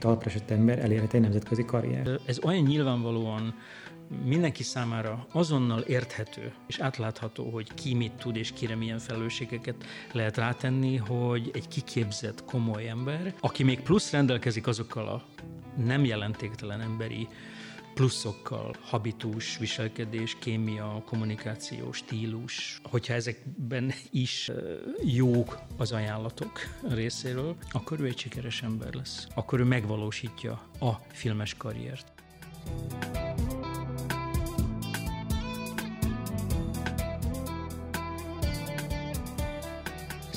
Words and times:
talpresett 0.00 0.50
ember 0.50 0.78
elérhet 0.78 1.14
egy 1.14 1.20
nemzetközi 1.20 1.64
karrier. 1.64 2.20
Ez 2.26 2.38
olyan 2.44 2.62
nyilvánvalóan 2.62 3.54
mindenki 4.24 4.62
számára 4.62 5.26
azonnal 5.32 5.80
érthető 5.80 6.52
és 6.66 6.78
átlátható, 6.78 7.50
hogy 7.50 7.74
ki 7.74 7.94
mit 7.94 8.12
tud 8.12 8.36
és 8.36 8.52
kire 8.52 8.76
milyen 8.76 8.98
felelősségeket 8.98 9.74
lehet 10.12 10.36
rátenni, 10.36 10.96
hogy 10.96 11.50
egy 11.54 11.68
kiképzett, 11.68 12.44
komoly 12.44 12.88
ember, 12.88 13.34
aki 13.40 13.62
még 13.62 13.80
plusz 13.80 14.10
rendelkezik 14.10 14.66
azokkal 14.66 15.08
a 15.08 15.22
nem 15.84 16.04
jelentéktelen 16.04 16.80
emberi 16.80 17.28
pluszokkal, 17.94 18.74
habitus, 18.80 19.58
viselkedés, 19.58 20.36
kémia, 20.38 21.02
kommunikáció, 21.06 21.92
stílus, 21.92 22.80
hogyha 22.82 23.14
ezekben 23.14 23.92
is 24.10 24.50
jók 25.04 25.58
az 25.76 25.92
ajánlatok 25.92 26.60
részéről, 26.88 27.56
akkor 27.70 28.00
ő 28.00 28.04
egy 28.04 28.18
sikeres 28.18 28.62
ember 28.62 28.94
lesz. 28.94 29.26
Akkor 29.34 29.60
ő 29.60 29.64
megvalósítja 29.64 30.52
a 30.80 30.90
filmes 31.12 31.54
karriert. 31.54 32.12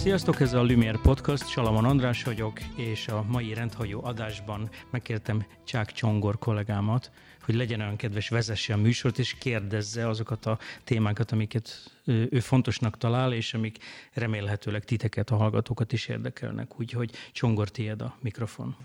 Sziasztok, 0.04 0.40
ez 0.40 0.54
a 0.54 0.62
Lumière 0.64 1.00
Podcast, 1.02 1.48
Salamon 1.48 1.86
András 1.86 2.24
vagyok, 2.24 2.60
és 2.76 3.08
a 3.08 3.26
mai 3.28 3.54
rendhagyó 3.54 4.04
adásban 4.04 4.70
megkértem 4.90 5.46
Csák 5.64 5.92
Csongor 5.92 6.38
kollégámat, 6.38 7.12
hogy 7.44 7.56
legyen 7.56 7.80
olyan 7.80 7.96
kedves, 7.96 8.30
vezesse 8.30 8.74
a 8.74 8.78
műsort, 8.78 9.20
és 9.20 9.34
kérdezze 9.34 10.08
azokat 10.08 10.46
a 10.46 10.60
témákat, 10.84 11.32
amiket 11.32 11.92
ő 12.06 12.40
fontosnak 12.40 12.98
talál, 12.98 13.34
és 13.34 13.54
amik 13.54 13.78
remélhetőleg 14.14 14.84
titeket, 14.84 15.30
a 15.30 15.36
hallgatókat 15.36 15.94
is 15.94 16.08
érdekelnek. 16.08 16.80
Úgyhogy 16.80 17.12
Csongor, 17.32 17.70
tiéd 17.70 18.02
a 18.02 18.18
mikrofon. 18.22 18.76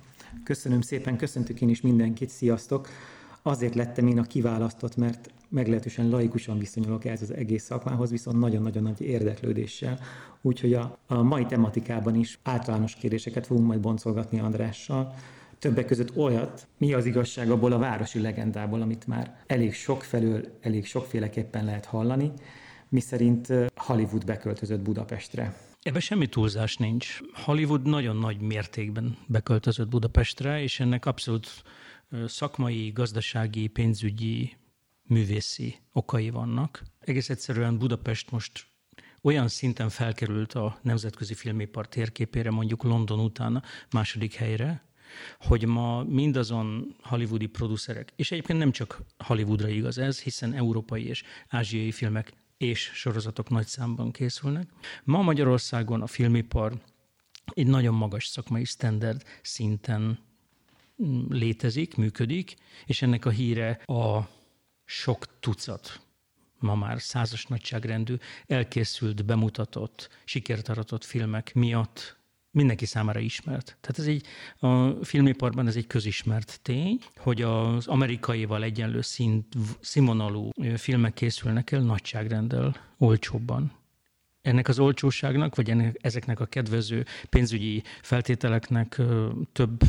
Köszönöm 0.44 0.80
szépen, 0.80 1.16
köszöntök 1.16 1.60
én 1.60 1.68
is 1.68 1.80
mindenkit, 1.80 2.30
sziasztok! 2.30 2.88
Azért 3.42 3.74
lettem 3.74 4.06
én 4.06 4.18
a 4.18 4.24
kiválasztott, 4.24 4.96
mert 4.96 5.30
meglehetősen 5.48 6.08
laikusan 6.08 6.58
viszonyulok 6.58 7.04
ehhez 7.04 7.22
az 7.22 7.34
egész 7.34 7.64
szakmához, 7.64 8.10
viszont 8.10 8.38
nagyon-nagyon 8.38 8.82
nagy 8.82 9.00
érdeklődéssel. 9.00 9.98
Úgyhogy 10.42 10.74
a, 10.74 10.98
a 11.06 11.22
mai 11.22 11.46
tematikában 11.46 12.14
is 12.14 12.38
általános 12.42 12.94
kérdéseket 12.94 13.46
fogunk 13.46 13.66
majd 13.66 13.80
boncolgatni 13.80 14.40
Andrással. 14.40 15.14
Többek 15.58 15.86
között 15.86 16.16
olyat, 16.16 16.66
mi 16.78 16.92
az 16.92 17.06
igazság 17.06 17.50
abból 17.50 17.72
a 17.72 17.78
városi 17.78 18.20
legendából, 18.20 18.82
amit 18.82 19.06
már 19.06 19.36
elég 19.46 19.74
sok 19.74 20.02
felől, 20.02 20.44
elég 20.60 20.86
sokféleképpen 20.86 21.64
lehet 21.64 21.84
hallani, 21.84 22.32
miszerint 22.88 23.52
Hollywood 23.76 24.24
beköltözött 24.24 24.80
Budapestre. 24.80 25.56
Ebben 25.82 26.00
semmi 26.00 26.26
túlzás 26.26 26.76
nincs. 26.76 27.20
Hollywood 27.44 27.86
nagyon 27.86 28.16
nagy 28.16 28.40
mértékben 28.40 29.16
beköltözött 29.26 29.88
Budapestre, 29.88 30.62
és 30.62 30.80
ennek 30.80 31.06
abszolút 31.06 31.48
szakmai, 32.26 32.90
gazdasági, 32.94 33.66
pénzügyi, 33.66 34.56
művészi 35.08 35.76
okai 35.92 36.30
vannak. 36.30 36.82
Egész 37.00 37.30
egyszerűen 37.30 37.78
Budapest 37.78 38.30
most 38.30 38.66
olyan 39.22 39.48
szinten 39.48 39.88
felkerült 39.88 40.52
a 40.52 40.78
nemzetközi 40.82 41.34
filmipar 41.34 41.88
térképére, 41.88 42.50
mondjuk 42.50 42.82
London 42.82 43.20
után 43.20 43.62
második 43.90 44.34
helyre, 44.34 44.86
hogy 45.38 45.66
ma 45.66 46.02
mindazon 46.02 46.96
hollywoodi 47.02 47.46
producerek, 47.46 48.12
és 48.16 48.30
egyébként 48.30 48.58
nem 48.58 48.70
csak 48.70 49.02
Hollywoodra 49.18 49.68
igaz 49.68 49.98
ez, 49.98 50.20
hiszen 50.20 50.52
európai 50.52 51.06
és 51.06 51.22
ázsiai 51.48 51.92
filmek 51.92 52.32
és 52.56 52.90
sorozatok 52.94 53.48
nagy 53.48 53.66
számban 53.66 54.12
készülnek. 54.12 54.70
Ma 55.04 55.22
Magyarországon 55.22 56.02
a 56.02 56.06
filmipar 56.06 56.80
egy 57.54 57.66
nagyon 57.66 57.94
magas 57.94 58.26
szakmai 58.26 58.64
standard 58.64 59.22
szinten 59.42 60.18
létezik, 61.28 61.96
működik, 61.96 62.54
és 62.86 63.02
ennek 63.02 63.24
a 63.24 63.30
híre 63.30 63.70
a 63.84 64.20
sok 64.90 65.40
tucat, 65.40 66.00
ma 66.58 66.74
már 66.74 67.00
százas 67.00 67.46
nagyságrendű, 67.46 68.14
elkészült, 68.46 69.24
bemutatott, 69.24 70.08
sikert 70.24 70.68
aratott 70.68 71.04
filmek 71.04 71.54
miatt 71.54 72.16
mindenki 72.50 72.86
számára 72.86 73.18
ismert. 73.18 73.76
Tehát 73.80 73.98
ez 73.98 74.06
egy, 74.06 74.26
a 74.58 75.04
filmiparban 75.04 75.66
ez 75.66 75.76
egy 75.76 75.86
közismert 75.86 76.60
tény, 76.62 76.98
hogy 77.16 77.42
az 77.42 77.86
amerikaival 77.86 78.62
egyenlő 78.62 79.00
szint, 79.00 79.46
színvonalú 79.80 80.50
filmek 80.76 81.14
készülnek 81.14 81.70
el 81.72 81.80
nagyságrenddel, 81.80 82.76
olcsóbban. 82.98 83.72
Ennek 84.42 84.68
az 84.68 84.78
olcsóságnak, 84.78 85.54
vagy 85.54 85.70
ennek, 85.70 85.96
ezeknek 86.00 86.40
a 86.40 86.46
kedvező 86.46 87.04
pénzügyi 87.28 87.82
feltételeknek 88.02 89.00
több 89.52 89.82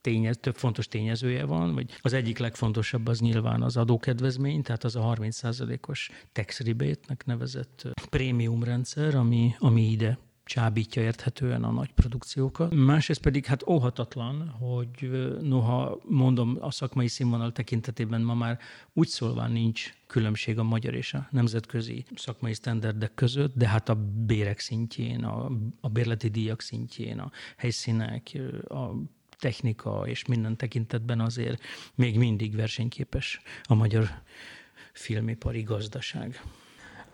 tényez, 0.00 0.38
több 0.40 0.56
fontos 0.56 0.88
tényezője 0.88 1.44
van, 1.44 1.74
vagy 1.74 1.98
az 2.00 2.12
egyik 2.12 2.38
legfontosabb 2.38 3.06
az 3.06 3.20
nyilván 3.20 3.62
az 3.62 3.76
adókedvezmény, 3.76 4.62
tehát 4.62 4.84
az 4.84 4.96
a 4.96 5.14
30%-os 5.18 6.10
tax 6.32 6.60
rebate-nek 6.60 7.26
nevezett 7.26 7.86
prémium 8.10 8.62
rendszer, 8.62 9.14
ami, 9.14 9.54
ami 9.58 9.90
ide 9.90 10.18
csábítja 10.48 11.02
érthetően 11.02 11.64
a 11.64 11.70
nagy 11.70 11.92
produkciókat. 11.92 12.74
Másrészt 12.74 13.20
pedig 13.20 13.44
hát 13.44 13.66
óhatatlan, 13.66 14.48
hogy 14.48 15.10
noha 15.40 15.98
mondom 16.04 16.56
a 16.60 16.70
szakmai 16.70 17.08
színvonal 17.08 17.52
tekintetében 17.52 18.20
ma 18.22 18.34
már 18.34 18.58
úgy 18.92 19.08
szólván 19.08 19.50
nincs 19.50 19.92
különbség 20.06 20.58
a 20.58 20.62
magyar 20.62 20.94
és 20.94 21.14
a 21.14 21.28
nemzetközi 21.30 22.04
szakmai 22.14 22.54
sztenderdek 22.54 23.14
között, 23.14 23.56
de 23.56 23.68
hát 23.68 23.88
a 23.88 23.94
bérek 24.26 24.58
szintjén, 24.58 25.24
a, 25.24 25.50
a 25.80 25.88
bérleti 25.88 26.28
díjak 26.28 26.60
szintjén, 26.60 27.18
a 27.18 27.30
helyszínek, 27.56 28.38
a 28.68 28.90
technika 29.38 30.02
és 30.06 30.24
minden 30.24 30.56
tekintetben 30.56 31.20
azért 31.20 31.62
még 31.94 32.18
mindig 32.18 32.56
versenyképes 32.56 33.40
a 33.62 33.74
magyar 33.74 34.08
filmipari 34.92 35.62
gazdaság. 35.62 36.42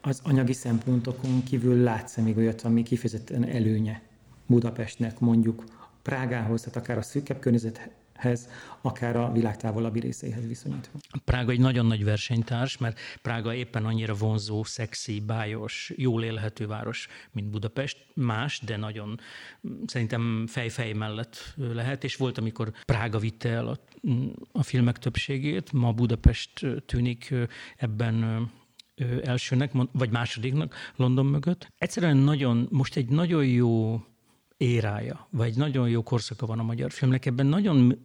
Az 0.00 0.20
anyagi 0.22 0.52
szempontokon 0.52 1.42
kívül 1.42 1.82
látsz 1.82 2.16
még 2.16 2.36
olyat, 2.36 2.62
ami 2.62 2.82
kifejezetten 2.82 3.44
előnye 3.44 4.02
Budapestnek, 4.46 5.18
mondjuk 5.18 5.64
Prágához, 6.02 6.60
tehát 6.60 6.76
akár 6.76 6.98
a 6.98 7.02
szűkebb 7.02 7.38
környezet 7.38 7.90
hez, 8.24 8.48
akár 8.80 9.16
a 9.16 9.32
világ 9.32 9.56
távolabbi 9.56 10.00
részeihez 10.00 10.46
viszonyítva. 10.46 10.98
Prága 11.24 11.50
egy 11.50 11.58
nagyon 11.58 11.86
nagy 11.86 12.04
versenytárs, 12.04 12.78
mert 12.78 12.98
Prága 13.22 13.54
éppen 13.54 13.84
annyira 13.84 14.14
vonzó, 14.14 14.64
szexi, 14.64 15.20
bájos, 15.20 15.92
jól 15.96 16.24
élhető 16.24 16.66
város, 16.66 17.08
mint 17.32 17.50
Budapest. 17.50 18.06
Más, 18.14 18.60
de 18.60 18.76
nagyon 18.76 19.20
szerintem 19.86 20.46
fej-fej 20.46 20.92
mellett 20.92 21.54
lehet, 21.56 22.04
és 22.04 22.16
volt, 22.16 22.38
amikor 22.38 22.72
Prága 22.84 23.18
vitte 23.18 23.48
el 23.48 23.68
a, 23.68 23.78
a 24.52 24.62
filmek 24.62 24.98
többségét, 24.98 25.72
ma 25.72 25.92
Budapest 25.92 26.66
tűnik 26.86 27.34
ebben 27.76 28.50
elsőnek, 29.22 29.72
vagy 29.92 30.10
másodiknak 30.10 30.74
London 30.96 31.26
mögött. 31.26 31.72
Egyszerűen 31.78 32.16
nagyon, 32.16 32.68
most 32.70 32.96
egy 32.96 33.08
nagyon 33.08 33.46
jó 33.46 34.00
érája, 34.64 35.26
vagy 35.30 35.56
nagyon 35.56 35.88
jó 35.88 36.02
korszaka 36.02 36.46
van 36.46 36.58
a 36.58 36.62
magyar 36.62 36.90
filmnek, 36.90 37.26
ebben 37.26 37.46
nagyon 37.46 38.02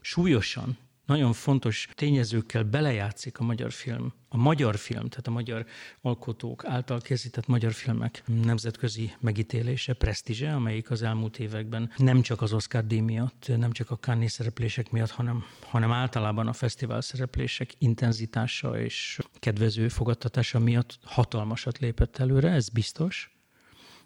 súlyosan, 0.00 0.76
nagyon 1.06 1.32
fontos 1.32 1.88
tényezőkkel 1.94 2.62
belejátszik 2.62 3.38
a 3.38 3.44
magyar 3.44 3.72
film. 3.72 4.12
A 4.28 4.36
magyar 4.36 4.76
film, 4.76 5.08
tehát 5.08 5.26
a 5.26 5.30
magyar 5.30 5.66
alkotók 6.00 6.64
által 6.64 7.00
készített 7.00 7.46
magyar 7.46 7.72
filmek 7.72 8.22
nemzetközi 8.26 9.14
megítélése, 9.20 9.92
presztízse, 9.92 10.54
amelyik 10.54 10.90
az 10.90 11.02
elmúlt 11.02 11.38
években 11.38 11.90
nem 11.96 12.22
csak 12.22 12.42
az 12.42 12.52
Oscar 12.52 12.86
díj 12.86 13.00
miatt, 13.00 13.52
nem 13.56 13.72
csak 13.72 13.90
a 13.90 13.96
Cannes 13.96 14.32
szereplések 14.32 14.90
miatt, 14.90 15.10
hanem, 15.10 15.44
hanem 15.60 15.92
általában 15.92 16.46
a 16.46 16.52
fesztivál 16.52 17.00
szereplések 17.00 17.74
intenzitása 17.78 18.80
és 18.80 19.18
kedvező 19.38 19.88
fogadtatása 19.88 20.58
miatt 20.58 20.98
hatalmasat 21.02 21.78
lépett 21.78 22.18
előre, 22.18 22.50
ez 22.50 22.68
biztos. 22.68 23.36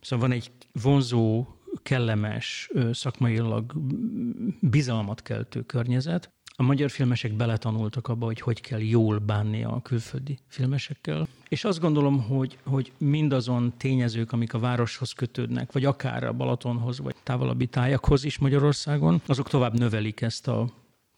Szóval 0.01 0.29
van 0.29 0.37
egy 0.37 0.51
vonzó 0.73 1.47
kellemes, 1.83 2.71
szakmailag 2.93 3.73
bizalmat 4.61 5.23
keltő 5.23 5.63
környezet. 5.63 6.33
A 6.61 6.63
magyar 6.63 6.91
filmesek 6.91 7.33
beletanultak 7.33 8.09
abba, 8.09 8.27
hogy 8.27 8.41
hogy 8.41 8.61
kell 8.61 8.81
jól 8.81 9.19
bánni 9.19 9.65
a 9.65 9.81
külföldi 9.83 10.39
filmesekkel. 10.47 11.29
És 11.49 11.65
azt 11.65 11.81
gondolom, 11.81 12.23
hogy, 12.23 12.59
hogy 12.65 12.93
mindazon 12.99 13.73
tényezők, 13.77 14.33
amik 14.33 14.55
a 14.55 14.59
városhoz 14.59 15.13
kötődnek, 15.13 15.73
vagy 15.73 15.85
akár 15.85 16.25
a 16.25 16.33
Balatonhoz, 16.33 16.99
vagy 16.99 17.15
távolabbi 17.23 17.67
tájakhoz 17.67 18.25
is 18.25 18.39
Magyarországon, 18.39 19.21
azok 19.27 19.49
tovább 19.49 19.79
növelik 19.79 20.21
ezt 20.21 20.49
a 20.49 20.69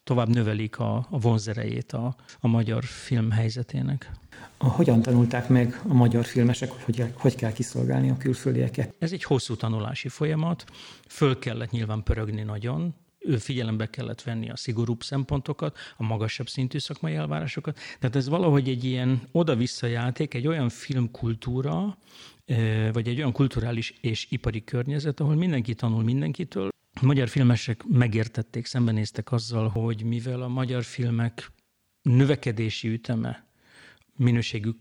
tovább 0.04 0.28
növelik 0.28 0.78
a, 0.78 1.06
a 1.10 1.18
vonzerejét 1.18 1.92
a, 1.92 2.16
a 2.40 2.48
magyar 2.48 2.84
film 2.84 3.30
helyzetének. 3.30 4.10
Hogyan 4.58 5.02
tanulták 5.02 5.48
meg 5.48 5.80
a 5.88 5.94
magyar 5.94 6.24
filmesek, 6.24 6.70
hogy 6.70 7.04
hogy, 7.14 7.34
kell 7.34 7.52
kiszolgálni 7.52 8.10
a 8.10 8.16
külföldieket? 8.16 8.94
Ez 8.98 9.12
egy 9.12 9.22
hosszú 9.22 9.56
tanulási 9.56 10.08
folyamat. 10.08 10.64
Föl 11.08 11.38
kellett 11.38 11.70
nyilván 11.70 12.02
pörögni 12.02 12.42
nagyon, 12.42 12.94
ő 13.18 13.36
figyelembe 13.36 13.86
kellett 13.86 14.22
venni 14.22 14.50
a 14.50 14.56
szigorúbb 14.56 15.02
szempontokat, 15.02 15.78
a 15.96 16.02
magasabb 16.02 16.48
szintű 16.48 16.78
szakmai 16.78 17.14
elvárásokat. 17.14 17.78
Tehát 17.98 18.16
ez 18.16 18.28
valahogy 18.28 18.68
egy 18.68 18.84
ilyen 18.84 19.20
oda-vissza 19.32 19.86
játék, 19.86 20.34
egy 20.34 20.46
olyan 20.46 20.68
filmkultúra, 20.68 21.98
vagy 22.92 23.08
egy 23.08 23.18
olyan 23.18 23.32
kulturális 23.32 23.94
és 24.00 24.26
ipari 24.30 24.64
környezet, 24.64 25.20
ahol 25.20 25.34
mindenki 25.34 25.74
tanul 25.74 26.02
mindenkitől, 26.02 26.68
magyar 27.00 27.28
filmesek 27.28 27.84
megértették, 27.88 28.66
szembenéztek 28.66 29.32
azzal, 29.32 29.68
hogy 29.68 30.04
mivel 30.04 30.42
a 30.42 30.48
magyar 30.48 30.82
filmek 30.82 31.52
növekedési 32.02 32.88
üteme 32.88 33.46
minőségük 34.16 34.76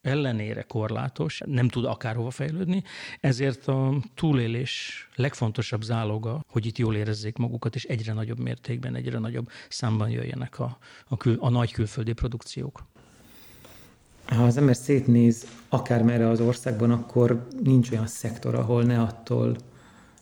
ellenére 0.00 0.62
korlátos, 0.62 1.40
nem 1.44 1.68
tud 1.68 1.84
akárhova 1.84 2.30
fejlődni, 2.30 2.82
ezért 3.20 3.68
a 3.68 4.00
túlélés 4.14 5.08
legfontosabb 5.14 5.82
záloga, 5.82 6.44
hogy 6.48 6.66
itt 6.66 6.78
jól 6.78 6.96
érezzék 6.96 7.36
magukat, 7.36 7.74
és 7.74 7.84
egyre 7.84 8.12
nagyobb 8.12 8.38
mértékben, 8.38 8.94
egyre 8.94 9.18
nagyobb 9.18 9.48
számban 9.68 10.10
jöjjenek 10.10 10.58
a, 10.58 10.78
a, 11.08 11.16
kül, 11.16 11.36
a 11.40 11.48
nagy 11.48 11.72
külföldi 11.72 12.12
produkciók. 12.12 12.84
Ha 14.24 14.44
az 14.44 14.56
ember 14.56 14.76
szétnéz 14.76 15.46
akármerre 15.68 16.28
az 16.28 16.40
országban, 16.40 16.90
akkor 16.90 17.48
nincs 17.62 17.90
olyan 17.90 18.06
szektor, 18.06 18.54
ahol 18.54 18.82
ne 18.82 19.00
attól 19.00 19.56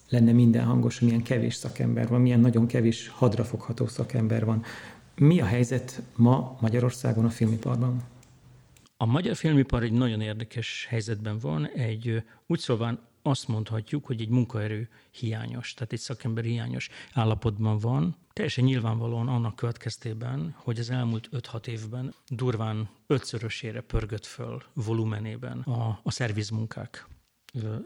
lenne 0.09 0.33
minden 0.33 0.65
hangos, 0.65 1.01
milyen 1.01 1.23
kevés 1.23 1.55
szakember 1.55 2.09
van, 2.09 2.21
milyen 2.21 2.41
nagyon 2.41 2.67
kevés 2.67 3.09
hadrafogható 3.09 3.87
szakember 3.87 4.45
van. 4.45 4.65
Mi 5.15 5.41
a 5.41 5.45
helyzet 5.45 6.03
ma 6.17 6.57
Magyarországon 6.61 7.25
a 7.25 7.31
filmiparban? 7.31 8.03
A 8.97 9.07
magyar 9.07 9.37
filmipar 9.37 9.83
egy 9.83 9.93
nagyon 9.93 10.21
érdekes 10.21 10.87
helyzetben 10.89 11.39
van, 11.39 11.67
egy 11.67 12.23
úgy 12.47 12.59
szóval 12.59 13.09
azt 13.23 13.49
mondhatjuk, 13.49 14.07
hogy 14.07 14.21
egy 14.21 14.29
munkaerő 14.29 14.89
hiányos, 15.11 15.75
tehát 15.75 15.93
egy 15.93 15.99
szakember 15.99 16.45
hiányos 16.45 16.89
állapotban 17.13 17.79
van. 17.79 18.17
Teljesen 18.33 18.65
nyilvánvalóan 18.65 19.29
annak 19.29 19.57
következtében, 19.57 20.55
hogy 20.57 20.79
az 20.79 20.91
elmúlt 20.91 21.29
5-6 21.33 21.67
évben 21.67 22.15
durván 22.29 22.89
ötszörösére 23.07 23.81
pörgött 23.81 24.27
föl 24.27 24.63
volumenében 24.75 25.59
a, 25.61 26.01
a 26.03 26.11
szervizmunkák 26.11 27.07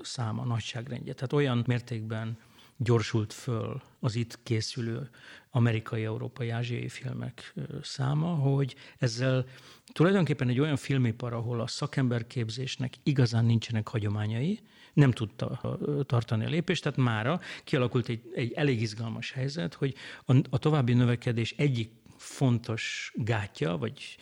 száma, 0.03 0.45
nagyságrendje. 0.45 1.13
Tehát 1.13 1.33
olyan 1.33 1.65
mértékben 1.67 2.39
gyorsult 2.77 3.33
föl 3.33 3.83
az 4.01 4.15
itt 4.15 4.43
készülő 4.43 5.11
amerikai, 5.51 6.05
európai, 6.05 6.49
ázsiai 6.49 6.89
filmek 6.89 7.55
száma, 7.83 8.35
hogy 8.35 8.75
ezzel 8.99 9.45
tulajdonképpen 9.93 10.49
egy 10.49 10.61
olyan 10.61 10.77
filmipar, 10.77 11.33
ahol 11.33 11.61
a 11.61 11.67
szakemberképzésnek 11.67 12.95
igazán 13.03 13.45
nincsenek 13.45 13.89
hagyományai, 13.89 14.61
nem 14.93 15.11
tudta 15.11 15.79
tartani 16.07 16.45
a 16.45 16.49
lépést, 16.49 16.83
tehát 16.83 16.99
mára 16.99 17.41
kialakult 17.65 18.09
egy, 18.09 18.31
egy 18.35 18.53
elég 18.53 18.81
izgalmas 18.81 19.33
helyzet, 19.33 19.75
hogy 19.75 19.95
a, 20.25 20.37
a 20.51 20.59
további 20.59 20.93
növekedés 20.93 21.55
egyik 21.57 21.91
fontos 22.17 23.13
gátja, 23.15 23.77
vagy 23.77 24.17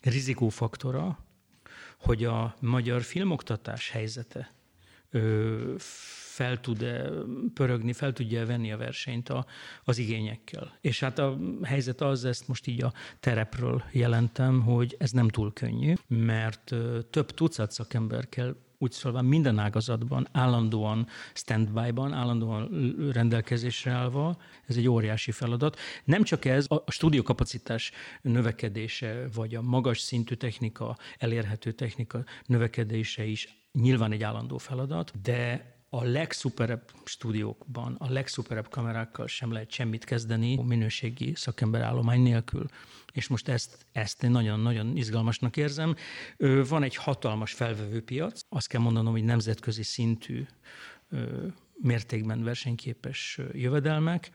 rizikófaktora, 0.00 1.18
hogy 1.98 2.24
a 2.24 2.56
magyar 2.60 3.02
filmoktatás 3.02 3.90
helyzete 3.90 4.54
fel 6.34 6.60
tud-e 6.60 7.10
pörögni, 7.54 7.92
fel 7.92 8.12
tudja 8.12 8.46
venni 8.46 8.72
a 8.72 8.76
versenyt 8.76 9.28
a, 9.28 9.46
az 9.84 9.98
igényekkel. 9.98 10.78
És 10.80 11.00
hát 11.00 11.18
a 11.18 11.38
helyzet 11.62 12.00
az, 12.00 12.24
ezt 12.24 12.48
most 12.48 12.66
így 12.66 12.82
a 12.82 12.92
terepről 13.20 13.82
jelentem, 13.92 14.60
hogy 14.60 14.96
ez 14.98 15.10
nem 15.10 15.28
túl 15.28 15.52
könnyű, 15.52 15.94
mert 16.06 16.74
több 17.10 17.30
tucat 17.30 17.70
szakember 17.70 18.28
kell 18.28 18.56
úgy 18.78 18.92
szólva 18.92 19.22
minden 19.22 19.58
ágazatban, 19.58 20.28
állandóan 20.32 21.06
standby-ban, 21.34 22.12
állandóan 22.12 22.68
rendelkezésre 23.12 23.90
állva, 23.90 24.36
ez 24.66 24.76
egy 24.76 24.88
óriási 24.88 25.30
feladat. 25.30 25.78
Nem 26.04 26.22
csak 26.22 26.44
ez, 26.44 26.66
a 26.68 26.90
stúdiókapacitás 26.90 27.92
növekedése, 28.22 29.28
vagy 29.34 29.54
a 29.54 29.62
magas 29.62 29.98
szintű 29.98 30.34
technika, 30.34 30.96
elérhető 31.18 31.72
technika 31.72 32.24
növekedése 32.46 33.24
is 33.24 33.63
nyilván 33.80 34.12
egy 34.12 34.22
állandó 34.22 34.58
feladat, 34.58 35.20
de 35.22 35.72
a 35.88 36.04
legszuperebb 36.04 36.90
stúdiókban, 37.04 37.94
a 37.98 38.10
legszuperebb 38.10 38.68
kamerákkal 38.68 39.26
sem 39.26 39.52
lehet 39.52 39.70
semmit 39.70 40.04
kezdeni 40.04 40.56
a 40.56 40.62
minőségi 40.62 41.32
szakemberállomány 41.34 42.20
nélkül. 42.20 42.66
És 43.12 43.28
most 43.28 43.48
ezt, 43.48 43.86
ezt 43.92 44.22
én 44.22 44.30
nagyon-nagyon 44.30 44.96
izgalmasnak 44.96 45.56
érzem. 45.56 45.96
Van 46.68 46.82
egy 46.82 46.96
hatalmas 46.96 47.52
felvevő 47.52 48.02
piac, 48.02 48.40
azt 48.48 48.66
kell 48.66 48.80
mondanom, 48.80 49.12
hogy 49.12 49.24
nemzetközi 49.24 49.82
szintű 49.82 50.46
mértékben 51.80 52.42
versenyképes 52.42 53.40
jövedelmek, 53.52 54.30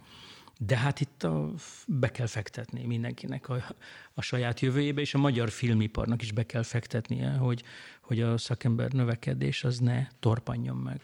de 0.66 0.78
hát 0.78 1.00
itt 1.00 1.24
a, 1.24 1.54
be 1.88 2.12
kell 2.12 2.26
fektetni 2.26 2.86
mindenkinek 2.86 3.50
a, 3.50 3.64
a 4.14 4.22
saját 4.22 4.60
jövőjébe, 4.60 5.02
és 5.02 5.14
a 5.14 5.18
magyar 5.18 5.50
filmiparnak 5.50 6.22
is 6.22 6.32
be 6.32 6.46
kell 6.46 6.64
fektetnie, 6.64 7.32
hogy, 7.32 7.64
hogy 8.02 8.22
a 8.22 8.38
szakember 8.38 8.92
növekedés 8.92 9.64
az 9.64 9.80
ne 9.80 10.08
torpanjon 10.20 10.76
meg 10.76 11.02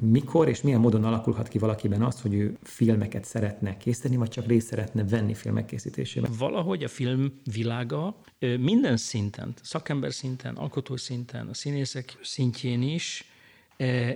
mikor 0.00 0.48
és 0.48 0.62
milyen 0.62 0.80
módon 0.80 1.04
alakulhat 1.04 1.48
ki 1.48 1.58
valakiben 1.58 2.02
az, 2.02 2.20
hogy 2.20 2.34
ő 2.34 2.56
filmeket 2.62 3.24
szeretne 3.24 3.76
készíteni, 3.76 4.16
vagy 4.16 4.28
csak 4.28 4.46
részt 4.46 4.66
szeretne 4.66 5.04
venni 5.04 5.34
filmek 5.34 5.64
készítésében? 5.64 6.30
Valahogy 6.38 6.84
a 6.84 6.88
film 6.88 7.40
világa 7.52 8.16
minden 8.38 8.96
szinten, 8.96 9.54
szakember 9.62 10.12
szinten, 10.12 10.54
alkotó 10.54 10.96
szinten, 10.96 11.48
a 11.48 11.54
színészek 11.54 12.18
szintjén 12.22 12.82
is 12.82 13.24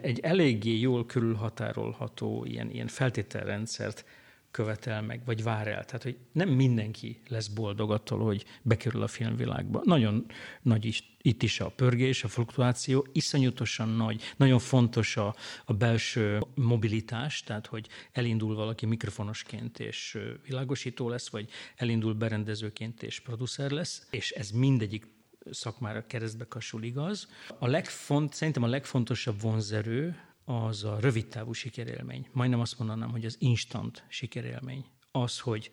egy 0.03 0.21
eléggé 0.21 0.79
jól 0.79 1.07
körülhatárolható 1.07 2.45
ilyen, 2.45 2.71
ilyen 2.71 2.87
feltételrendszert 2.87 4.05
követel 4.51 5.03
meg, 5.03 5.25
vagy 5.25 5.43
vár 5.43 5.67
el. 5.67 5.85
Tehát, 5.85 6.03
hogy 6.03 6.17
nem 6.33 6.49
mindenki 6.49 7.21
lesz 7.29 7.47
boldog 7.47 7.91
attól, 7.91 8.19
hogy 8.19 8.45
bekerül 8.63 9.03
a 9.03 9.07
filmvilágba. 9.07 9.81
Nagyon 9.85 10.27
nagy 10.63 10.85
is, 10.85 11.17
itt 11.23 11.43
is 11.43 11.61
a 11.61 11.71
pörgés, 11.71 12.25
a 12.25 12.29
fluktuáció, 12.29 13.07
iszonyatosan 13.13 13.89
nagy, 13.89 14.23
nagyon 14.37 14.59
fontos 14.59 15.17
a, 15.17 15.35
a 15.65 15.73
belső 15.73 16.41
mobilitás, 16.55 17.43
tehát, 17.43 17.67
hogy 17.67 17.89
elindul 18.13 18.55
valaki 18.55 18.87
mikrofonosként 18.87 19.79
és 19.79 20.19
világosító 20.47 21.09
lesz, 21.09 21.29
vagy 21.29 21.49
elindul 21.77 22.15
berendezőként 22.15 23.03
és 23.03 23.21
producer 23.21 23.71
lesz, 23.71 24.07
és 24.11 24.31
ez 24.31 24.51
mindegyik 24.51 25.07
szakmára 25.51 26.07
keresztbe 26.07 26.45
kasul 26.45 26.83
igaz. 26.83 27.29
A 27.59 27.67
legfont, 27.67 28.33
szerintem 28.33 28.63
a 28.63 28.67
legfontosabb 28.67 29.41
vonzerő 29.41 30.28
az 30.49 30.85
a 30.85 30.99
rövidtávú 31.01 31.53
sikerélmény. 31.53 32.29
Majdnem 32.33 32.61
azt 32.61 32.79
mondanám, 32.79 33.11
hogy 33.11 33.25
az 33.25 33.37
instant 33.39 34.05
sikerélmény. 34.09 34.85
Az, 35.11 35.39
hogy, 35.41 35.73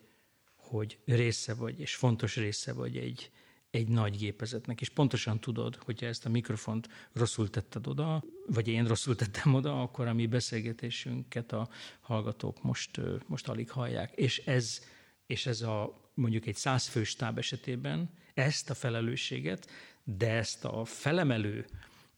hogy 0.56 0.98
része 1.04 1.54
vagy, 1.54 1.80
és 1.80 1.94
fontos 1.94 2.36
része 2.36 2.72
vagy 2.72 2.96
egy, 2.96 3.30
egy 3.70 3.88
nagy 3.88 4.16
gépezetnek, 4.16 4.80
és 4.80 4.88
pontosan 4.88 5.40
tudod, 5.40 5.76
hogyha 5.76 6.06
ezt 6.06 6.26
a 6.26 6.28
mikrofont 6.28 6.88
rosszul 7.12 7.50
tetted 7.50 7.86
oda, 7.86 8.24
vagy 8.46 8.68
én 8.68 8.86
rosszul 8.86 9.16
tettem 9.16 9.54
oda, 9.54 9.82
akkor 9.82 10.06
a 10.06 10.14
mi 10.14 10.26
beszélgetésünket 10.26 11.52
a 11.52 11.68
hallgatók 12.00 12.62
most, 12.62 13.00
most 13.26 13.48
alig 13.48 13.70
hallják. 13.70 14.12
És 14.14 14.38
ez, 14.38 14.80
és 15.26 15.46
ez 15.46 15.60
a 15.60 16.10
mondjuk 16.14 16.46
egy 16.46 16.56
százfős 16.56 17.14
táb 17.14 17.38
esetében 17.38 18.10
ezt 18.34 18.70
a 18.70 18.74
felelősséget, 18.74 19.70
de 20.04 20.30
ezt 20.30 20.64
a 20.64 20.84
felemelő 20.84 21.66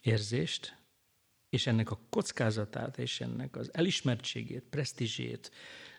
érzést 0.01 0.78
és 1.51 1.67
ennek 1.67 1.91
a 1.91 1.99
kockázatát, 2.11 2.99
és 2.99 3.21
ennek 3.21 3.57
az 3.57 3.71
elismertségét, 3.73 4.65
presztízsét, 4.71 5.51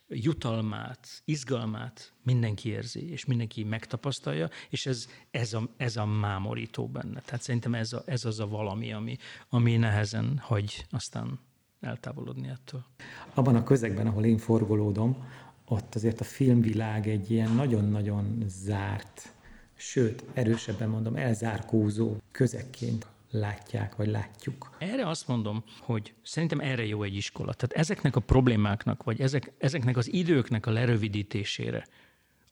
jutalmát, 0.10 1.08
izgalmát 1.25 2.13
mindenki 2.24 2.70
érzi, 2.70 3.12
és 3.12 3.25
mindenki 3.25 3.63
megtapasztalja, 3.63 4.50
és 4.70 4.86
ez, 4.86 5.08
ez, 5.32 5.53
a, 5.53 5.70
ez 5.77 5.98
a 5.98 6.06
mámorító 6.06 6.88
benne. 6.88 7.22
Tehát 7.25 7.41
szerintem 7.41 7.75
ez, 7.75 7.94
a, 7.94 8.03
ez 8.06 8.25
az 8.25 8.39
a 8.39 8.48
valami, 8.48 8.94
ami, 8.94 9.18
ami 9.50 9.77
nehezen 9.77 10.38
hagy 10.41 10.86
aztán 10.89 11.39
eltávolodni 11.82 12.48
ettől. 12.48 12.86
Abban 13.34 13.56
a 13.56 13.63
közegben, 13.63 14.08
ahol 14.08 14.25
én 14.25 14.38
forgolódom, 14.38 15.27
ott 15.65 15.96
azért 15.96 16.22
a 16.22 16.24
filmvilág 16.24 17.08
egy 17.08 17.32
ilyen 17.32 17.51
nagyon-nagyon 17.51 18.44
zárt, 18.48 19.34
sőt, 19.75 20.24
erősebben 20.34 20.89
mondom, 20.89 21.15
elzárkózó 21.15 22.18
közekként 22.32 23.06
látják, 23.31 23.95
vagy 23.95 24.07
látjuk? 24.07 24.75
Erre 24.77 25.07
azt 25.07 25.27
mondom, 25.27 25.63
hogy 25.79 26.13
szerintem 26.21 26.59
erre 26.59 26.86
jó 26.86 27.03
egy 27.03 27.15
iskola. 27.15 27.53
Tehát 27.53 27.75
ezeknek 27.75 28.15
a 28.15 28.19
problémáknak, 28.19 29.03
vagy 29.03 29.21
ezek, 29.21 29.51
ezeknek 29.57 29.98
az 29.98 30.13
időknek 30.13 30.65
a 30.65 30.71
lerövidítésére, 30.71 31.88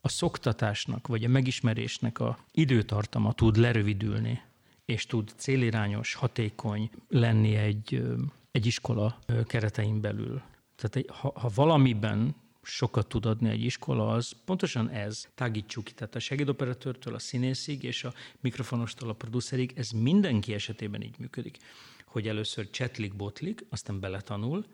a 0.02 0.10
szoktatásnak, 0.10 1.08
vagy 1.08 1.24
a 1.24 1.28
megismerésnek 1.28 2.20
a 2.20 2.38
időtartama 2.52 3.34
tud 3.34 3.58
lerövidülni, 3.58 4.42
és 4.86 5.06
tud 5.06 5.34
célirányos, 5.36 6.14
hatékony 6.14 6.90
lenni 7.08 7.56
egy, 7.56 8.04
egy 8.52 8.66
iskola 8.66 9.20
keretein 9.46 10.02
belül. 10.02 10.42
Tehát 10.76 11.10
ha, 11.10 11.32
ha 11.36 11.50
valamiben 11.56 12.36
sokat 12.68 13.08
tud 13.08 13.26
adni 13.26 13.50
egy 13.50 13.64
iskola, 13.64 14.08
az 14.08 14.34
pontosan 14.46 14.90
ez. 14.90 15.28
Tágítsuk 15.36 15.84
ki, 15.84 15.94
tehát 15.94 16.16
a 16.16 16.20
segédoperatőrtől 16.20 17.16
a 17.16 17.20
színészig 17.20 17.84
és 17.84 18.04
a 18.04 18.14
mikrofonostól 18.40 19.10
a 19.10 19.14
producerig, 19.14 19.74
ez 19.76 19.90
mindenki 19.90 20.54
esetében 20.54 21.02
így 21.02 21.20
működik, 21.20 21.58
hogy 22.06 22.28
először 22.28 22.70
csetlik, 22.70 23.16
botlik, 23.16 23.66
aztán 23.70 24.00
beletanul, 24.00 24.66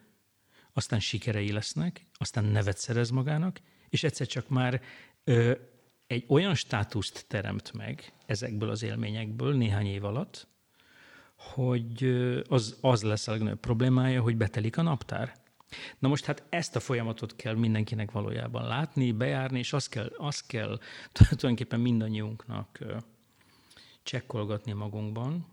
aztán 0.74 1.00
sikerei 1.00 1.52
lesznek, 1.52 2.06
aztán 2.14 2.44
nevet 2.44 2.78
szerez 2.78 3.10
magának, 3.10 3.62
és 3.90 4.04
egyszer 4.04 4.28
csak 4.28 4.50
már 4.50 4.82
ö, 5.24 5.52
egy 6.08 6.26
olyan 6.28 6.56
státuszt 6.56 7.26
teremt 7.28 7.74
meg 7.74 8.14
ezekből 8.26 8.70
az 8.70 8.84
élményekből 8.84 9.56
néhány 9.56 9.86
év 9.86 10.04
alatt, 10.04 10.48
hogy 11.36 12.04
az, 12.48 12.78
az 12.82 13.04
lesz 13.04 13.28
a 13.28 13.32
legnagyobb 13.32 13.60
problémája, 13.60 14.22
hogy 14.22 14.38
betelik 14.38 14.78
a 14.78 14.82
naptár 14.82 15.43
Na 16.00 16.08
most 16.08 16.26
hát 16.26 16.44
ezt 16.50 16.76
a 16.76 16.80
folyamatot 16.80 17.36
kell 17.36 17.56
mindenkinek 17.56 18.12
valójában 18.12 18.68
látni, 18.68 19.12
bejárni, 19.12 19.60
és 19.60 19.74
azt 19.74 19.90
kell, 19.90 20.12
azt 20.18 20.48
kell 20.48 20.80
tulajdonképpen 21.12 21.80
mindannyiunknak 21.80 22.80
csekkolgatni 24.04 24.72
magunkban, 24.72 25.48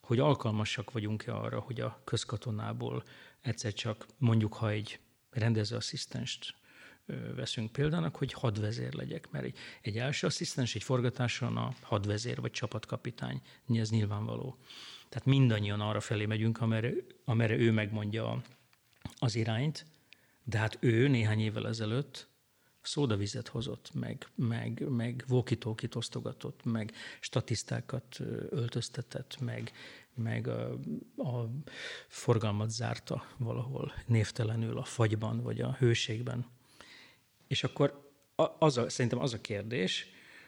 hogy 0.00 0.18
alkalmasak 0.18 0.92
vagyunk-e 0.92 1.34
arra, 1.34 1.60
hogy 1.60 1.80
a 1.80 2.00
közkatonából 2.04 3.02
egyszer 3.40 3.72
csak 3.72 4.06
mondjuk, 4.18 4.54
ha 4.54 4.70
egy 4.70 4.98
rendezőasszisztenst 5.30 6.54
veszünk 7.34 7.72
példának, 7.72 8.16
hogy 8.16 8.32
hadvezér 8.32 8.92
legyek, 8.92 9.30
mert 9.30 9.44
egy, 9.44 9.56
egy 9.80 9.98
első 9.98 10.26
asszisztens 10.26 10.74
egy 10.74 10.82
forgatáson 10.82 11.56
a 11.56 11.74
hadvezér 11.80 12.40
vagy 12.40 12.50
csapatkapitány, 12.50 13.40
ez 13.68 13.90
nyilvánvaló. 13.90 14.58
Tehát 15.08 15.26
mindannyian 15.26 15.80
arra 15.80 16.00
felé 16.00 16.26
megyünk, 16.26 16.60
amerre, 16.60 16.92
amerre 17.24 17.56
ő 17.56 17.72
megmondja 17.72 18.42
az 19.18 19.34
irányt, 19.34 19.86
de 20.44 20.58
hát 20.58 20.76
ő 20.80 21.08
néhány 21.08 21.40
évvel 21.40 21.68
ezelőtt 21.68 22.28
szódavizet 22.82 23.48
hozott, 23.48 23.90
meg, 23.94 24.28
meg, 24.34 24.88
meg 24.88 25.24
walkie 25.28 25.88
osztogatott, 25.94 26.64
meg 26.64 26.92
statisztákat 27.20 28.20
öltöztetett, 28.50 29.40
meg, 29.40 29.72
meg 30.14 30.48
a, 30.48 30.72
a 31.16 31.50
forgalmat 32.08 32.70
zárta 32.70 33.26
valahol 33.36 33.92
névtelenül 34.06 34.78
a 34.78 34.84
fagyban, 34.84 35.42
vagy 35.42 35.60
a 35.60 35.76
hőségben. 35.78 36.46
És 37.46 37.64
akkor 37.64 38.12
az 38.58 38.78
a, 38.78 38.88
szerintem 38.88 39.20
az 39.20 39.32
a 39.32 39.40
kérdés, 39.40 40.06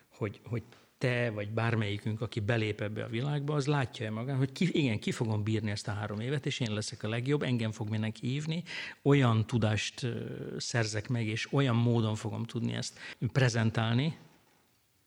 hogy, 0.08 0.40
hogy 0.44 0.62
te 0.98 1.30
vagy 1.30 1.50
bármelyikünk, 1.50 2.20
aki 2.20 2.40
belép 2.40 2.80
ebbe 2.80 3.04
a 3.04 3.08
világba, 3.08 3.54
az 3.54 3.66
látja-e 3.66 4.10
magán, 4.10 4.36
hogy 4.36 4.52
ki, 4.52 4.68
igen, 4.72 4.98
ki 4.98 5.12
fogom 5.12 5.42
bírni 5.42 5.70
ezt 5.70 5.88
a 5.88 5.92
három 5.92 6.20
évet, 6.20 6.46
és 6.46 6.60
én 6.60 6.72
leszek 6.74 7.02
a 7.02 7.08
legjobb, 7.08 7.42
engem 7.42 7.72
fog 7.72 7.88
mindenki 7.88 8.26
hívni, 8.26 8.62
olyan 9.02 9.46
tudást 9.46 10.06
szerzek 10.56 11.08
meg, 11.08 11.26
és 11.26 11.52
olyan 11.52 11.76
módon 11.76 12.14
fogom 12.14 12.44
tudni 12.44 12.72
ezt 12.72 12.98
prezentálni, 13.32 14.16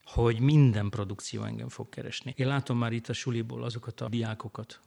hogy 0.03 0.39
minden 0.39 0.89
produkció 0.89 1.43
engem 1.43 1.69
fog 1.69 1.89
keresni. 1.89 2.33
Én 2.37 2.47
látom 2.47 2.77
már 2.77 2.91
itt 2.91 3.09
a 3.09 3.13
suliból 3.13 3.63
azokat 3.63 4.01
a 4.01 4.09
diákokat, 4.09 4.79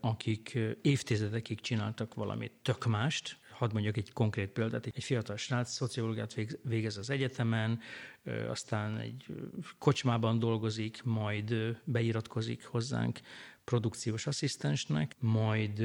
akik 0.00 0.58
évtizedekig 0.82 1.60
csináltak 1.60 2.14
valamit 2.14 2.52
tök 2.62 2.86
mást, 2.86 3.36
hadd 3.52 3.72
mondjak 3.72 3.96
egy 3.96 4.12
konkrét 4.12 4.50
példát, 4.50 4.86
egy 4.86 5.04
fiatal 5.04 5.36
srác 5.36 5.70
szociológiát 5.70 6.34
végez 6.62 6.96
az 6.96 7.10
egyetemen, 7.10 7.80
aztán 8.48 8.98
egy 8.98 9.26
kocsmában 9.78 10.38
dolgozik, 10.38 11.02
majd 11.02 11.54
beiratkozik 11.84 12.64
hozzánk 12.64 13.20
produkciós 13.64 14.26
asszisztensnek, 14.26 15.16
majd 15.18 15.82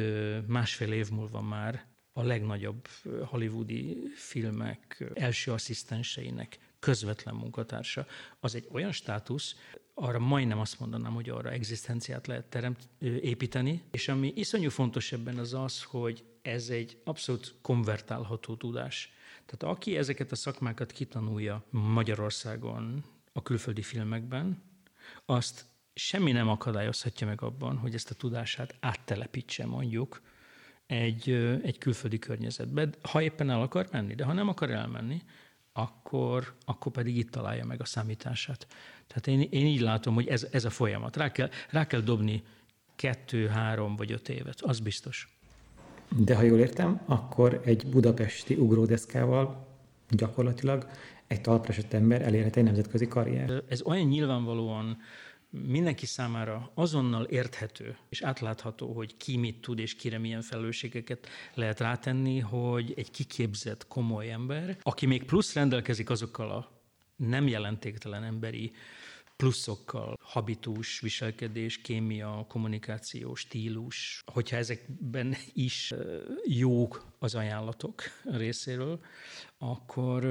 másfél 0.48 0.92
év 0.92 1.10
múlva 1.10 1.42
már 1.42 1.86
a 2.12 2.24
legnagyobb 2.24 2.88
hollywoodi 3.26 3.98
filmek 4.16 5.12
első 5.14 5.52
asszisztenseinek 5.52 6.58
közvetlen 6.88 7.36
munkatársa. 7.36 8.06
Az 8.40 8.56
egy 8.56 8.68
olyan 8.72 8.92
státusz, 8.92 9.56
arra 9.94 10.20
majdnem 10.20 10.60
azt 10.60 10.80
mondanám, 10.80 11.14
hogy 11.14 11.30
arra 11.30 11.52
egzisztenciát 11.52 12.28
lehet 12.28 12.46
teremt, 12.46 12.88
építeni, 13.02 13.84
és 13.92 14.08
ami 14.08 14.34
iszonyú 14.36 14.70
fontos 14.70 15.12
ebben 15.12 15.38
az 15.38 15.54
az, 15.54 15.84
hogy 15.84 16.24
ez 16.42 16.70
egy 16.70 17.02
abszolút 17.04 17.56
konvertálható 17.62 18.56
tudás. 18.56 19.14
Tehát 19.46 19.76
aki 19.76 19.98
ezeket 19.98 20.32
a 20.32 20.36
szakmákat 20.36 20.92
kitanulja 20.92 21.64
Magyarországon, 21.70 23.04
a 23.34 23.42
külföldi 23.42 23.82
filmekben, 23.82 24.64
azt 25.26 25.66
semmi 25.94 26.32
nem 26.32 26.50
akadályozhatja 26.50 27.28
meg 27.28 27.42
abban, 27.42 27.78
hogy 27.78 27.94
ezt 27.94 28.12
a 28.12 28.16
tudását 28.16 28.76
áttelepítse 28.80 29.66
mondjuk 29.66 30.22
egy, 30.86 31.30
egy 31.64 31.78
külföldi 31.78 32.20
környezetbe, 32.20 32.90
ha 33.02 33.22
éppen 33.22 33.50
el 33.50 33.62
akar 33.62 33.88
menni, 33.92 34.16
de 34.16 34.24
ha 34.24 34.34
nem 34.34 34.48
akar 34.48 34.72
elmenni, 34.72 35.22
akkor, 35.78 36.54
akkor 36.66 36.92
pedig 36.92 37.18
itt 37.18 37.32
találja 37.32 37.66
meg 37.66 37.82
a 37.82 37.86
számítását. 37.86 38.68
Tehát 39.08 39.28
én, 39.28 39.48
én 39.50 39.66
így 39.66 39.80
látom, 39.80 40.14
hogy 40.14 40.28
ez, 40.28 40.48
ez 40.52 40.66
a 40.66 40.70
folyamat. 40.70 41.18
Rá 41.18 41.32
kell, 41.32 41.50
rá 41.70 41.88
kell 41.88 42.02
dobni 42.02 42.44
kettő, 42.96 43.48
három 43.48 43.96
vagy 43.96 44.12
öt 44.12 44.30
évet, 44.30 44.62
az 44.62 44.80
biztos. 44.80 45.28
De 46.16 46.36
ha 46.36 46.42
jól 46.42 46.60
értem, 46.60 47.02
akkor 47.06 47.62
egy 47.66 47.88
budapesti 47.88 48.56
ugródeszkával 48.56 49.68
gyakorlatilag 50.10 50.88
egy 51.28 51.42
talpresett 51.42 51.94
ember 51.94 52.22
elérhet 52.22 52.56
egy 52.56 52.64
nemzetközi 52.64 53.08
karrier. 53.08 53.64
Ez 53.70 53.82
olyan 53.82 54.08
nyilvánvalóan 54.08 54.98
mindenki 55.50 56.06
számára 56.06 56.72
azonnal 56.74 57.24
érthető 57.24 57.98
és 58.10 58.22
átlátható, 58.22 58.94
hogy 58.94 59.18
ki 59.18 59.38
mit 59.38 59.62
tud 59.62 59.80
és 59.80 59.96
kire 59.96 60.18
milyen 60.18 60.42
felelősségeket 60.42 61.28
lehet 61.54 61.80
rátenni, 61.80 62.40
hogy 62.40 62.94
egy 62.96 63.12
kiképzett, 63.12 63.88
komoly 63.88 64.32
ember, 64.32 64.78
aki 64.82 65.06
még 65.06 65.24
plusz 65.24 65.54
rendelkezik 65.54 66.10
azokkal 66.10 66.52
a 66.52 66.72
nem 67.16 67.48
jelentéktelen 67.48 68.24
emberi 68.24 68.72
pluszokkal, 69.38 70.18
habitus, 70.22 71.00
viselkedés, 71.00 71.82
kémia, 71.82 72.46
kommunikáció, 72.48 73.36
stílus, 73.36 74.24
hogyha 74.26 74.58
ezekben 74.58 75.36
is 75.54 75.94
jók 76.46 77.06
az 77.20 77.36
ajánlatok 77.36 78.02
részéről, 78.24 79.00
akkor, 79.58 80.26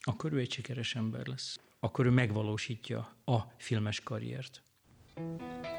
akkor 0.00 0.32
ő 0.32 0.38
egy 0.38 0.52
sikeres 0.52 0.94
ember 0.94 1.26
lesz. 1.26 1.58
Akkor 1.84 2.06
ő 2.06 2.10
megvalósítja 2.10 3.16
a 3.24 3.38
filmes 3.56 4.00
karriert. 4.00 4.62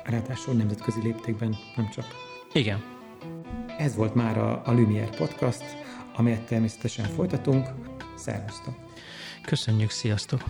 Ráadásul 0.04 0.54
nemzetközi 0.54 1.02
léptékben 1.02 1.56
nem 1.76 1.90
csak. 1.90 2.06
Igen. 2.54 2.84
Ez 3.78 3.96
volt 3.96 4.14
már 4.16 4.38
a, 4.38 4.66
a 4.66 4.72
Lumière 4.72 5.16
Podcast, 5.18 5.64
amelyet 6.16 6.46
természetesen 6.46 7.06
folytatunk. 7.06 7.68
Szervusztok! 8.16 8.76
Köszönjük, 9.42 9.90
sziasztok! 9.90 10.42